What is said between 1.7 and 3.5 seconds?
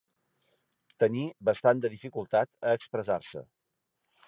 de dificultat a expressar-se.